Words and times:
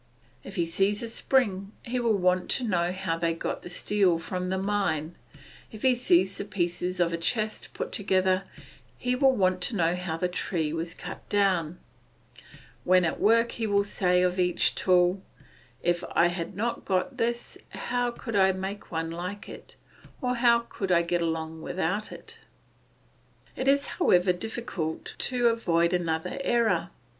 If 0.43 0.55
he 0.55 0.65
sees 0.65 1.03
a 1.03 1.07
spring 1.07 1.73
made 1.85 1.91
he 1.91 1.99
will 1.99 2.17
want 2.17 2.49
to 2.57 2.63
know 2.63 2.91
how 2.91 3.19
they 3.19 3.35
got 3.35 3.61
the 3.61 3.69
steel 3.69 4.17
from 4.17 4.49
the 4.49 4.57
mine; 4.57 5.15
if 5.71 5.83
he 5.83 5.93
sees 5.93 6.35
the 6.39 6.43
pieces 6.43 6.99
of 6.99 7.13
a 7.13 7.17
chest 7.17 7.75
put 7.75 7.91
together, 7.91 8.45
he 8.97 9.13
will 9.13 9.35
want 9.35 9.61
to 9.61 9.75
know 9.75 9.93
how 9.95 10.17
the 10.17 10.27
tree 10.27 10.73
was 10.73 10.95
out 11.03 11.29
down; 11.29 11.77
when 12.83 13.05
at 13.05 13.19
work 13.19 13.51
he 13.51 13.67
will 13.67 13.83
say 13.83 14.23
of 14.23 14.39
each 14.39 14.73
tool, 14.73 15.21
"If 15.83 16.03
I 16.13 16.29
had 16.29 16.55
not 16.55 16.83
got 16.83 17.17
this, 17.17 17.59
how 17.69 18.09
could 18.09 18.35
I 18.35 18.53
make 18.53 18.91
one 18.91 19.11
like 19.11 19.47
it, 19.47 19.75
or 20.19 20.33
how 20.37 20.61
could 20.61 20.91
I 20.91 21.03
get 21.03 21.21
along 21.21 21.61
without 21.61 22.11
it?" 22.11 22.39
It 23.55 23.67
is, 23.67 23.85
however, 23.85 24.33
difficult 24.33 25.13
to 25.19 25.49
avoid 25.49 25.93
another 25.93 26.39
error. 26.43 26.89